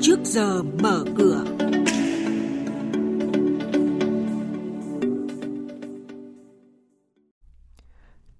trước 0.00 0.18
giờ 0.24 0.62
mở 0.62 1.04
cửa. 1.18 1.44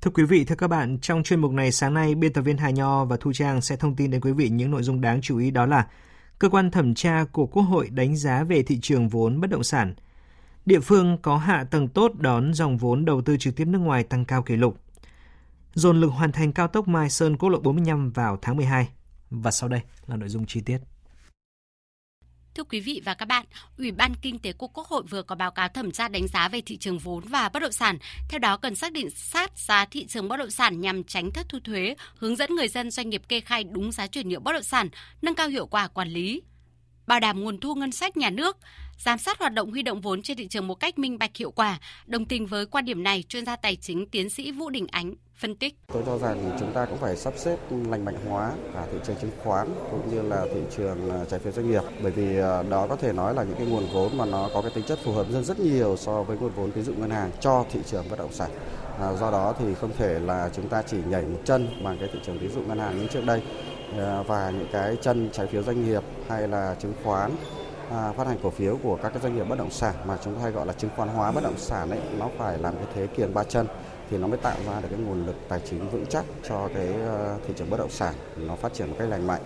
Thưa 0.00 0.10
quý 0.14 0.24
vị, 0.24 0.44
thưa 0.44 0.54
các 0.54 0.68
bạn, 0.68 0.98
trong 1.02 1.22
chuyên 1.22 1.40
mục 1.40 1.52
này 1.52 1.72
sáng 1.72 1.94
nay, 1.94 2.14
biên 2.14 2.32
tập 2.32 2.42
viên 2.42 2.56
Hà 2.56 2.70
Nho 2.70 3.04
và 3.04 3.16
Thu 3.20 3.32
Trang 3.32 3.60
sẽ 3.60 3.76
thông 3.76 3.96
tin 3.96 4.10
đến 4.10 4.20
quý 4.20 4.32
vị 4.32 4.48
những 4.48 4.70
nội 4.70 4.82
dung 4.82 5.00
đáng 5.00 5.20
chú 5.20 5.38
ý 5.38 5.50
đó 5.50 5.66
là 5.66 5.86
Cơ 6.40 6.48
quan 6.48 6.70
thẩm 6.70 6.94
tra 6.94 7.24
của 7.32 7.46
Quốc 7.46 7.62
hội 7.62 7.88
đánh 7.90 8.16
giá 8.16 8.44
về 8.44 8.62
thị 8.62 8.78
trường 8.82 9.08
vốn 9.08 9.40
bất 9.40 9.50
động 9.50 9.62
sản. 9.62 9.94
Địa 10.66 10.80
phương 10.80 11.18
có 11.22 11.36
hạ 11.36 11.64
tầng 11.64 11.88
tốt 11.88 12.12
đón 12.18 12.54
dòng 12.54 12.76
vốn 12.76 13.04
đầu 13.04 13.22
tư 13.22 13.36
trực 13.36 13.56
tiếp 13.56 13.64
nước 13.64 13.78
ngoài 13.78 14.04
tăng 14.04 14.24
cao 14.24 14.42
kỷ 14.42 14.56
lục. 14.56 14.76
Dồn 15.74 16.00
lực 16.00 16.08
hoàn 16.08 16.32
thành 16.32 16.52
cao 16.52 16.68
tốc 16.68 16.88
Mai 16.88 17.10
Sơn 17.10 17.36
quốc 17.36 17.48
lộ 17.48 17.60
45 17.60 18.10
vào 18.10 18.38
tháng 18.42 18.56
12. 18.56 18.88
Và 19.30 19.50
sau 19.50 19.68
đây 19.68 19.80
là 20.06 20.16
nội 20.16 20.28
dung 20.28 20.46
chi 20.46 20.60
tiết. 20.60 20.78
Thưa 22.60 22.64
quý 22.64 22.80
vị 22.80 23.02
và 23.04 23.14
các 23.14 23.26
bạn, 23.26 23.44
Ủy 23.78 23.90
ban 23.92 24.12
Kinh 24.22 24.38
tế 24.38 24.52
của 24.52 24.68
Quốc 24.68 24.86
hội 24.86 25.02
vừa 25.10 25.22
có 25.22 25.34
báo 25.34 25.50
cáo 25.50 25.68
thẩm 25.68 25.90
tra 25.90 26.08
đánh 26.08 26.28
giá 26.28 26.48
về 26.48 26.60
thị 26.60 26.76
trường 26.76 26.98
vốn 26.98 27.24
và 27.28 27.48
bất 27.48 27.60
động 27.60 27.72
sản. 27.72 27.98
Theo 28.28 28.38
đó, 28.38 28.56
cần 28.56 28.74
xác 28.74 28.92
định 28.92 29.10
sát 29.10 29.58
giá 29.58 29.84
thị 29.84 30.06
trường 30.06 30.28
bất 30.28 30.36
động 30.36 30.50
sản 30.50 30.80
nhằm 30.80 31.04
tránh 31.04 31.30
thất 31.30 31.46
thu 31.48 31.58
thuế, 31.64 31.94
hướng 32.16 32.36
dẫn 32.36 32.54
người 32.54 32.68
dân 32.68 32.90
doanh 32.90 33.10
nghiệp 33.10 33.22
kê 33.28 33.40
khai 33.40 33.64
đúng 33.64 33.92
giá 33.92 34.06
chuyển 34.06 34.28
nhượng 34.28 34.44
bất 34.44 34.52
động 34.52 34.62
sản, 34.62 34.88
nâng 35.22 35.34
cao 35.34 35.48
hiệu 35.48 35.66
quả 35.66 35.88
quản 35.88 36.08
lý, 36.08 36.42
bảo 37.06 37.20
đảm 37.20 37.44
nguồn 37.44 37.60
thu 37.60 37.74
ngân 37.74 37.92
sách 37.92 38.16
nhà 38.16 38.30
nước, 38.30 38.56
giám 38.98 39.18
sát 39.18 39.38
hoạt 39.38 39.52
động 39.52 39.70
huy 39.70 39.82
động 39.82 40.00
vốn 40.00 40.22
trên 40.22 40.36
thị 40.36 40.48
trường 40.48 40.66
một 40.66 40.74
cách 40.74 40.98
minh 40.98 41.18
bạch 41.18 41.36
hiệu 41.36 41.50
quả. 41.50 41.78
Đồng 42.06 42.24
tình 42.24 42.46
với 42.46 42.66
quan 42.66 42.84
điểm 42.84 43.02
này, 43.02 43.24
chuyên 43.28 43.46
gia 43.46 43.56
tài 43.56 43.76
chính 43.76 44.06
tiến 44.10 44.30
sĩ 44.30 44.52
Vũ 44.52 44.70
Đình 44.70 44.86
Ánh 44.90 45.14
phân 45.40 45.56
tích. 45.56 45.74
Tôi 45.92 46.02
cho 46.06 46.18
rằng 46.18 46.56
chúng 46.60 46.72
ta 46.72 46.84
cũng 46.84 46.98
phải 46.98 47.16
sắp 47.16 47.34
xếp 47.36 47.56
lành 47.70 48.04
mạnh 48.04 48.16
hóa 48.28 48.52
cả 48.74 48.86
thị 48.92 48.98
trường 49.06 49.16
chứng 49.16 49.30
khoán 49.44 49.68
cũng 49.90 50.10
như 50.14 50.22
là 50.22 50.46
thị 50.54 50.60
trường 50.76 51.10
à, 51.10 51.24
trái 51.30 51.40
phiếu 51.40 51.52
doanh 51.52 51.70
nghiệp 51.70 51.82
bởi 52.02 52.12
vì 52.12 52.38
à, 52.38 52.62
đó 52.62 52.86
có 52.86 52.96
thể 52.96 53.12
nói 53.12 53.34
là 53.34 53.42
những 53.42 53.56
cái 53.56 53.66
nguồn 53.66 53.86
vốn 53.92 54.18
mà 54.18 54.24
nó 54.24 54.48
có 54.54 54.62
cái 54.62 54.70
tính 54.74 54.84
chất 54.84 54.98
phù 55.04 55.12
hợp 55.12 55.26
hơn 55.32 55.44
rất 55.44 55.60
nhiều 55.60 55.96
so 55.96 56.22
với 56.22 56.36
nguồn 56.36 56.52
vốn 56.56 56.72
tín 56.72 56.84
dụng 56.84 57.00
ngân 57.00 57.10
hàng 57.10 57.30
cho 57.40 57.64
thị 57.70 57.80
trường 57.86 58.04
bất 58.10 58.18
động 58.18 58.32
sản. 58.32 58.50
À, 59.00 59.12
do 59.12 59.30
đó 59.30 59.54
thì 59.58 59.74
không 59.74 59.90
thể 59.98 60.18
là 60.18 60.50
chúng 60.56 60.68
ta 60.68 60.82
chỉ 60.82 60.96
nhảy 61.08 61.22
một 61.22 61.38
chân 61.44 61.68
bằng 61.84 61.98
cái 61.98 62.08
thị 62.12 62.18
trường 62.26 62.38
tín 62.38 62.50
dụng 62.50 62.68
ngân 62.68 62.78
hàng 62.78 62.98
như 62.98 63.06
trước 63.06 63.24
đây 63.26 63.42
À, 63.98 64.22
và 64.22 64.50
những 64.50 64.68
cái 64.72 64.96
chân 65.02 65.30
trái 65.32 65.46
phiếu 65.46 65.62
doanh 65.62 65.84
nghiệp 65.84 66.02
hay 66.28 66.48
là 66.48 66.76
chứng 66.80 66.92
khoán 67.04 67.30
à, 67.90 68.12
phát 68.12 68.26
hành 68.26 68.38
cổ 68.42 68.50
phiếu 68.50 68.78
của 68.82 68.98
các 69.02 69.08
cái 69.08 69.22
doanh 69.22 69.36
nghiệp 69.36 69.44
bất 69.48 69.58
động 69.58 69.70
sản 69.70 69.94
mà 70.06 70.18
chúng 70.24 70.34
ta 70.34 70.42
hay 70.42 70.50
gọi 70.50 70.66
là 70.66 70.72
chứng 70.72 70.90
khoán 70.96 71.08
hóa 71.08 71.32
bất 71.32 71.44
động 71.44 71.58
sản 71.58 71.90
ấy 71.90 72.00
nó 72.18 72.28
phải 72.38 72.58
làm 72.58 72.74
cái 72.76 72.86
thế 72.94 73.06
kiền 73.06 73.34
ba 73.34 73.44
chân 73.44 73.66
thì 74.10 74.18
nó 74.18 74.26
mới 74.26 74.38
tạo 74.38 74.56
ra 74.66 74.80
được 74.80 74.88
cái 74.90 74.98
nguồn 74.98 75.26
lực 75.26 75.36
tài 75.48 75.60
chính 75.70 75.90
vững 75.90 76.06
chắc 76.06 76.24
cho 76.48 76.68
cái 76.74 76.86
à, 76.86 77.36
thị 77.46 77.54
trường 77.56 77.70
bất 77.70 77.76
động 77.76 77.90
sản 77.90 78.14
nó 78.36 78.56
phát 78.56 78.74
triển 78.74 78.90
một 78.90 78.96
cách 78.98 79.08
lành 79.08 79.26
mạnh. 79.26 79.42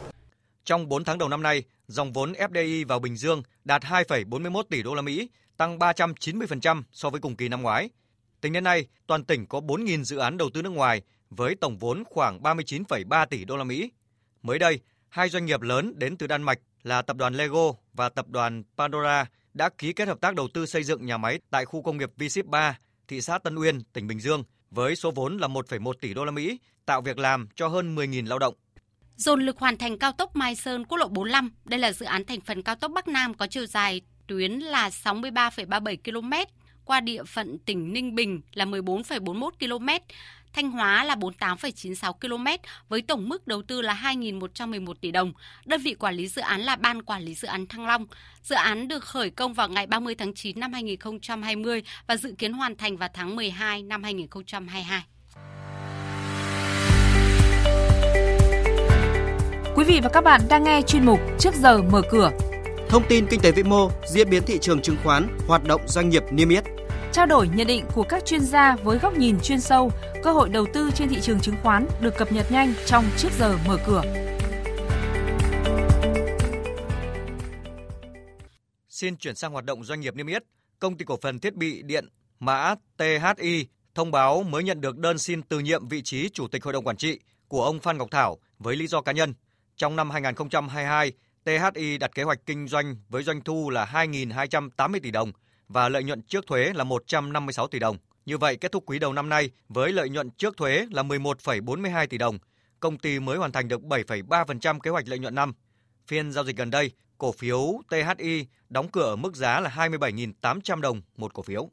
Trong 0.65 0.89
4 0.89 1.05
tháng 1.05 1.19
đầu 1.19 1.29
năm 1.29 1.43
nay, 1.43 1.65
dòng 1.87 2.13
vốn 2.13 2.33
FDI 2.33 2.87
vào 2.87 2.99
Bình 2.99 3.17
Dương 3.17 3.43
đạt 3.65 3.83
2,41 3.83 4.63
tỷ 4.71 4.83
đô 4.83 4.95
la 4.95 5.03
Mỹ, 5.03 5.29
tăng 5.57 5.79
390% 5.79 6.83
so 6.93 7.11
với 7.11 7.21
cùng 7.21 7.37
kỳ 7.37 7.49
năm 7.49 7.63
ngoái. 7.63 7.91
Tính 8.41 8.53
đến 8.53 8.65
nay, 8.65 8.87
toàn 9.07 9.25
tỉnh 9.25 9.47
có 9.47 9.61
4.000 9.61 10.05
dự 10.05 10.17
án 10.17 10.37
đầu 10.37 10.51
tư 10.55 10.63
nước 10.63 10.71
ngoài 10.71 11.03
với 11.31 11.55
tổng 11.55 11.79
vốn 11.79 12.03
khoảng 12.11 12.43
39,3 12.43 13.27
tỷ 13.27 13.45
đô 13.45 13.57
la 13.57 13.65
Mỹ. 13.65 13.91
Mới 14.45 14.59
đây, 14.59 14.81
hai 15.09 15.29
doanh 15.29 15.47
nghiệp 15.47 15.63
lớn 15.63 15.99
đến 15.99 16.17
từ 16.17 16.27
Đan 16.27 16.43
Mạch 16.43 16.59
là 16.83 17.03
tập 17.03 17.17
đoàn 17.17 17.35
Lego 17.35 17.73
và 17.93 18.09
tập 18.09 18.29
đoàn 18.29 18.63
Pandora 18.77 19.27
đã 19.55 19.69
ký 19.79 19.93
kết 19.93 20.09
hợp 20.09 20.21
tác 20.21 20.35
đầu 20.35 20.49
tư 20.55 20.67
xây 20.67 20.83
dựng 20.83 21.07
nhà 21.07 21.17
máy 21.17 21.41
tại 21.51 21.65
khu 21.65 21.83
công 21.83 21.99
nghiệp 21.99 22.11
V-Ship 22.19 22.45
3, 22.47 22.79
thị 23.09 23.21
xã 23.21 23.39
Tân 23.39 23.57
Uyên, 23.57 23.83
tỉnh 23.93 24.07
Bình 24.07 24.21
Dương 24.21 24.45
với 24.71 24.97
số 24.97 25.11
vốn 25.11 25.39
là 25.39 25.49
1,1 25.49 25.93
tỷ 26.01 26.15
đô 26.15 26.25
la 26.25 26.31
Mỹ, 26.31 26.59
tạo 26.87 27.01
việc 27.01 27.19
làm 27.19 27.49
cho 27.55 27.69
hơn 27.69 27.97
10.000 27.97 28.29
lao 28.29 28.39
động. 28.39 28.55
Dồn 29.17 29.47
lực 29.47 29.59
hoàn 29.59 29.77
thành 29.77 29.99
cao 29.99 30.13
tốc 30.13 30.37
Mai 30.37 30.57
Sơn 30.57 30.85
quốc 30.85 30.99
lộ 30.99 31.09
45, 31.09 31.53
đây 31.65 31.81
là 31.81 31.93
dự 31.93 32.07
án 32.07 32.25
thành 32.25 32.41
phần 32.41 32.63
cao 32.63 32.75
tốc 32.75 32.91
Bắc 32.95 33.09
Nam 33.09 33.35
có 33.35 33.47
chiều 33.47 33.67
dài 33.67 34.01
tuyến 34.27 34.53
là 34.53 34.89
63,37 34.89 35.97
km, 36.05 36.33
qua 36.85 37.01
địa 37.01 37.25
phận 37.25 37.59
tỉnh 37.59 37.93
Ninh 37.93 38.15
Bình 38.15 38.41
là 38.53 38.65
14,41 38.65 39.51
km, 39.51 39.89
Thanh 40.53 40.71
Hóa 40.71 41.05
là 41.05 41.15
48,96 41.15 42.13
km 42.13 42.63
với 42.89 43.03
tổng 43.03 43.29
mức 43.29 43.47
đầu 43.47 43.63
tư 43.63 43.83
là 43.83 44.01
2.111 44.03 44.95
tỷ 45.01 45.11
đồng. 45.11 45.33
Đơn 45.65 45.81
vị 45.81 45.95
quản 45.95 46.15
lý 46.15 46.29
dự 46.29 46.43
án 46.43 46.61
là 46.61 46.77
Ban 46.77 47.03
Quản 47.03 47.23
lý 47.23 47.35
Dự 47.35 47.49
án 47.49 47.67
Thăng 47.67 47.87
Long. 47.87 48.07
Dự 48.43 48.55
án 48.55 48.89
được 48.89 49.05
khởi 49.05 49.31
công 49.31 49.55
vào 49.55 49.69
ngày 49.69 49.87
30 49.87 50.15
tháng 50.15 50.35
9 50.35 50.61
năm 50.61 50.73
2020 50.73 51.83
và 52.07 52.17
dự 52.17 52.35
kiến 52.39 52.53
hoàn 52.53 52.77
thành 52.77 52.97
vào 52.97 53.09
tháng 53.15 53.37
12 53.37 53.83
năm 53.83 54.03
2022. 54.03 55.05
Quý 59.77 59.85
vị 59.85 60.01
và 60.03 60.09
các 60.13 60.25
bạn 60.25 60.41
đang 60.49 60.65
nghe 60.65 60.83
chuyên 60.83 61.07
mục 61.07 61.21
Trước 61.39 61.55
giờ 61.55 61.83
mở 61.83 62.03
cửa. 62.11 62.31
Thông 62.95 63.09
tin 63.09 63.27
kinh 63.31 63.41
tế 63.41 63.53
vĩ 63.53 63.63
mô, 63.63 63.91
diễn 64.07 64.31
biến 64.31 64.43
thị 64.47 64.59
trường 64.59 64.83
chứng 64.83 64.97
khoán, 65.05 65.39
hoạt 65.47 65.65
động 65.65 65.81
doanh 65.87 66.09
nghiệp 66.09 66.23
niêm 66.31 66.49
yết 66.49 66.65
trao 67.13 67.27
đổi 67.27 67.49
nhận 67.49 67.67
định 67.67 67.85
của 67.95 68.03
các 68.03 68.25
chuyên 68.25 68.41
gia 68.41 68.77
với 68.77 68.99
góc 68.99 69.17
nhìn 69.17 69.41
chuyên 69.41 69.61
sâu, 69.61 69.93
cơ 70.23 70.33
hội 70.33 70.49
đầu 70.49 70.67
tư 70.75 70.91
trên 70.95 71.09
thị 71.09 71.21
trường 71.21 71.41
chứng 71.41 71.55
khoán 71.63 71.87
được 72.01 72.15
cập 72.19 72.33
nhật 72.33 72.53
nhanh 72.53 72.75
trong 72.87 73.05
trước 73.17 73.29
giờ 73.39 73.59
mở 73.67 73.79
cửa. 73.87 74.03
Xin 78.89 79.17
chuyển 79.17 79.35
sang 79.35 79.53
hoạt 79.53 79.65
động 79.65 79.85
doanh 79.85 80.01
nghiệp 80.01 80.15
niêm 80.15 80.27
yết. 80.27 80.43
Công 80.79 80.97
ty 80.97 81.05
cổ 81.05 81.19
phần 81.23 81.39
thiết 81.39 81.55
bị 81.55 81.83
điện 81.83 82.09
mã 82.41 82.75
THI 82.99 83.67
thông 83.95 84.11
báo 84.11 84.43
mới 84.43 84.65
nhận 84.65 84.81
được 84.81 84.99
đơn 84.99 85.19
xin 85.19 85.43
từ 85.43 85.59
nhiệm 85.59 85.89
vị 85.89 86.03
trí 86.03 86.29
chủ 86.29 86.49
tịch 86.49 86.65
hội 86.65 86.73
đồng 86.73 86.85
quản 86.85 86.97
trị 86.97 87.21
của 87.49 87.65
ông 87.65 87.81
Phan 87.81 87.99
Ngọc 87.99 88.09
Thảo 88.11 88.39
với 88.59 88.77
lý 88.77 88.87
do 88.87 89.01
cá 89.01 89.13
nhân. 89.13 89.35
Trong 89.77 89.97
năm 89.97 90.11
2022, 90.11 91.13
THI 91.45 91.99
đặt 91.99 92.15
kế 92.15 92.23
hoạch 92.23 92.47
kinh 92.47 92.69
doanh 92.69 92.97
với 93.09 93.23
doanh 93.23 93.41
thu 93.41 93.71
là 93.71 93.85
2.280 93.93 95.01
tỷ 95.03 95.11
đồng– 95.11 95.33
và 95.69 95.89
lợi 95.89 96.05
nhuận 96.05 96.23
trước 96.23 96.47
thuế 96.47 96.73
là 96.75 96.85
156 96.85 97.67
tỷ 97.67 97.79
đồng. 97.79 97.99
Như 98.27 98.39
vậy, 98.39 98.57
kết 98.57 98.73
thúc 98.73 98.83
quý 98.87 98.99
đầu 98.99 99.13
năm 99.13 99.29
nay 99.29 99.51
với 99.69 99.93
lợi 99.93 100.09
nhuận 100.09 100.31
trước 100.31 100.57
thuế 100.57 100.87
là 100.91 101.03
11,42 101.03 102.07
tỷ 102.07 102.19
đồng, 102.19 102.39
công 102.81 102.99
ty 102.99 103.21
mới 103.21 103.39
hoàn 103.39 103.53
thành 103.53 103.69
được 103.69 103.81
7,3% 103.81 104.81
kế 104.81 104.91
hoạch 104.91 105.09
lợi 105.09 105.19
nhuận 105.19 105.35
năm. 105.35 105.53
Phiên 106.07 106.33
giao 106.33 106.45
dịch 106.45 106.57
gần 106.57 106.71
đây, 106.71 106.91
cổ 107.19 107.33
phiếu 107.33 107.81
THI 107.91 108.47
đóng 108.69 108.89
cửa 108.89 109.05
ở 109.05 109.17
mức 109.17 109.37
giá 109.37 109.61
là 109.61 109.71
27.800 109.77 110.81
đồng 110.81 111.03
một 111.17 111.35
cổ 111.35 111.43
phiếu. 111.43 111.71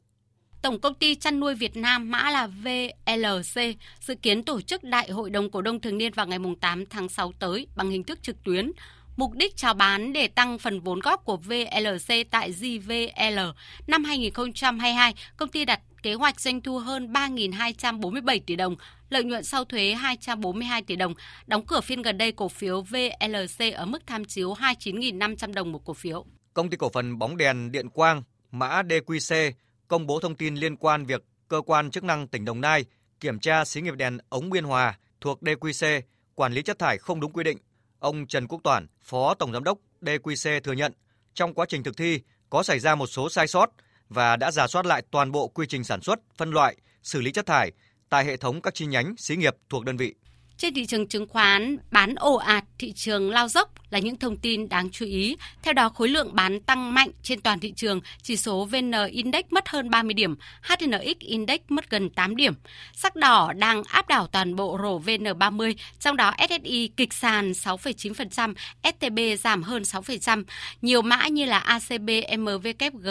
Tổng 0.62 0.80
công 0.80 0.94
ty 0.94 1.14
chăn 1.14 1.40
nuôi 1.40 1.54
Việt 1.54 1.76
Nam 1.76 2.10
mã 2.10 2.30
là 2.30 2.46
VLC 2.46 3.60
dự 4.00 4.14
kiến 4.14 4.44
tổ 4.44 4.60
chức 4.60 4.84
đại 4.84 5.10
hội 5.10 5.30
đồng 5.30 5.50
cổ 5.50 5.62
đông 5.62 5.80
thường 5.80 5.98
niên 5.98 6.12
vào 6.12 6.26
ngày 6.26 6.38
8 6.60 6.86
tháng 6.86 7.08
6 7.08 7.32
tới 7.38 7.66
bằng 7.76 7.90
hình 7.90 8.04
thức 8.04 8.22
trực 8.22 8.44
tuyến 8.44 8.72
Mục 9.16 9.32
đích 9.32 9.56
chào 9.56 9.74
bán 9.74 10.12
để 10.12 10.28
tăng 10.28 10.58
phần 10.58 10.80
vốn 10.80 11.00
góp 11.00 11.24
của 11.24 11.36
VLC 11.36 12.30
tại 12.30 12.52
GVL. 12.52 13.38
Năm 13.86 14.04
2022, 14.04 15.14
công 15.36 15.48
ty 15.48 15.64
đặt 15.64 15.80
kế 16.02 16.14
hoạch 16.14 16.40
doanh 16.40 16.60
thu 16.60 16.78
hơn 16.78 17.12
3.247 17.12 18.40
tỷ 18.46 18.56
đồng, 18.56 18.76
lợi 19.10 19.24
nhuận 19.24 19.44
sau 19.44 19.64
thuế 19.64 19.94
242 19.94 20.82
tỷ 20.82 20.96
đồng. 20.96 21.14
Đóng 21.46 21.66
cửa 21.66 21.80
phiên 21.80 22.02
gần 22.02 22.18
đây, 22.18 22.32
cổ 22.32 22.48
phiếu 22.48 22.82
VLC 22.82 23.74
ở 23.74 23.86
mức 23.86 24.06
tham 24.06 24.24
chiếu 24.24 24.54
29.500 24.54 25.52
đồng 25.52 25.72
một 25.72 25.84
cổ 25.84 25.94
phiếu. 25.94 26.24
Công 26.54 26.70
ty 26.70 26.76
cổ 26.76 26.88
phần 26.88 27.18
bóng 27.18 27.36
đèn 27.36 27.72
Điện 27.72 27.88
Quang, 27.88 28.22
mã 28.50 28.82
DQC, 28.82 29.52
công 29.88 30.06
bố 30.06 30.20
thông 30.20 30.34
tin 30.34 30.54
liên 30.54 30.76
quan 30.76 31.04
việc 31.04 31.24
cơ 31.48 31.60
quan 31.66 31.90
chức 31.90 32.04
năng 32.04 32.28
tỉnh 32.28 32.44
Đồng 32.44 32.60
Nai 32.60 32.84
kiểm 33.20 33.38
tra 33.38 33.64
xí 33.64 33.80
nghiệp 33.80 33.94
đèn 33.94 34.18
ống 34.28 34.50
Biên 34.50 34.64
Hòa 34.64 34.98
thuộc 35.20 35.42
DQC 35.42 36.02
quản 36.34 36.52
lý 36.52 36.62
chất 36.62 36.78
thải 36.78 36.98
không 36.98 37.20
đúng 37.20 37.32
quy 37.32 37.44
định 37.44 37.58
Ông 38.02 38.26
Trần 38.26 38.46
Quốc 38.46 38.60
Toản, 38.64 38.86
Phó 39.02 39.34
Tổng 39.34 39.52
Giám 39.52 39.64
đốc 39.64 39.78
DQC 40.00 40.60
thừa 40.60 40.72
nhận 40.72 40.92
trong 41.34 41.54
quá 41.54 41.66
trình 41.68 41.82
thực 41.82 41.96
thi 41.96 42.20
có 42.50 42.62
xảy 42.62 42.78
ra 42.78 42.94
một 42.94 43.06
số 43.06 43.28
sai 43.28 43.46
sót 43.48 43.70
và 44.08 44.36
đã 44.36 44.50
giả 44.50 44.66
soát 44.66 44.86
lại 44.86 45.02
toàn 45.10 45.32
bộ 45.32 45.48
quy 45.48 45.66
trình 45.68 45.84
sản 45.84 46.00
xuất, 46.00 46.18
phân 46.36 46.50
loại, 46.50 46.76
xử 47.02 47.20
lý 47.20 47.32
chất 47.32 47.46
thải 47.46 47.72
tại 48.08 48.24
hệ 48.24 48.36
thống 48.36 48.60
các 48.60 48.74
chi 48.74 48.86
nhánh 48.86 49.14
xí 49.18 49.36
nghiệp 49.36 49.56
thuộc 49.68 49.84
đơn 49.84 49.96
vị. 49.96 50.14
Trên 50.62 50.74
thị 50.74 50.86
trường 50.86 51.06
chứng 51.06 51.28
khoán, 51.28 51.76
bán 51.90 52.14
ồ 52.14 52.34
ạt, 52.34 52.64
thị 52.78 52.92
trường 52.92 53.30
lao 53.30 53.48
dốc 53.48 53.72
là 53.90 53.98
những 53.98 54.16
thông 54.16 54.36
tin 54.36 54.68
đáng 54.68 54.90
chú 54.90 55.06
ý. 55.06 55.36
Theo 55.62 55.74
đó, 55.74 55.88
khối 55.88 56.08
lượng 56.08 56.34
bán 56.34 56.60
tăng 56.60 56.94
mạnh 56.94 57.08
trên 57.22 57.40
toàn 57.40 57.60
thị 57.60 57.72
trường, 57.76 58.00
chỉ 58.22 58.36
số 58.36 58.64
VN 58.64 58.92
Index 59.10 59.44
mất 59.50 59.68
hơn 59.68 59.90
30 59.90 60.14
điểm, 60.14 60.34
HNX 60.62 61.18
Index 61.18 61.60
mất 61.68 61.90
gần 61.90 62.10
8 62.10 62.36
điểm. 62.36 62.54
Sắc 62.94 63.16
đỏ 63.16 63.52
đang 63.56 63.82
áp 63.82 64.08
đảo 64.08 64.26
toàn 64.26 64.56
bộ 64.56 64.78
rổ 64.82 65.00
VN30, 65.00 65.74
trong 66.00 66.16
đó 66.16 66.32
SSI 66.48 66.90
kịch 66.96 67.12
sàn 67.12 67.52
6,9%, 67.52 68.54
STB 68.84 69.18
giảm 69.42 69.62
hơn 69.62 69.82
6%. 69.82 70.44
Nhiều 70.82 71.02
mã 71.02 71.28
như 71.28 71.44
là 71.44 71.58
ACB, 71.58 72.10
MVKG, 72.38 73.08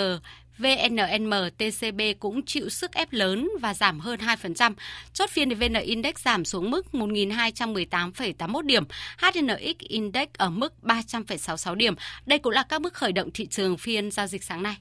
VNNM-TCB 0.61 2.13
cũng 2.19 2.45
chịu 2.45 2.69
sức 2.69 2.91
ép 2.91 3.13
lớn 3.13 3.49
và 3.61 3.73
giảm 3.73 3.99
hơn 3.99 4.19
2%. 4.19 4.73
Chốt 5.13 5.29
phiên 5.29 5.49
thì 5.49 5.55
VN 5.55 5.73
Index 5.73 6.15
giảm 6.15 6.45
xuống 6.45 6.71
mức 6.71 6.87
1.218,81 6.91 8.61
điểm, 8.61 8.83
HNX 9.17 9.77
Index 9.79 10.27
ở 10.37 10.49
mức 10.49 10.73
300,66 10.81 11.75
điểm. 11.75 11.95
Đây 12.25 12.39
cũng 12.39 12.53
là 12.53 12.63
các 12.63 12.81
mức 12.81 12.93
khởi 12.93 13.11
động 13.11 13.29
thị 13.33 13.47
trường 13.47 13.77
phiên 13.77 14.11
giao 14.11 14.27
dịch 14.27 14.43
sáng 14.43 14.63
nay. 14.63 14.77